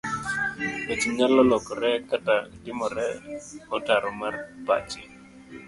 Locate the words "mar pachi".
4.19-5.01